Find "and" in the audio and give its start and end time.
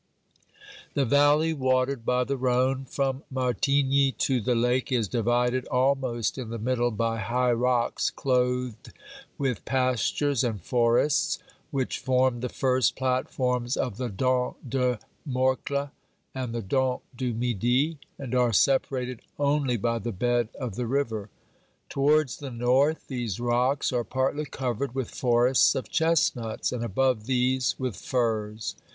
10.43-10.59, 16.33-16.51, 18.17-18.33, 26.71-26.83